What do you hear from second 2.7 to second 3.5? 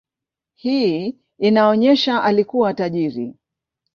tajiri.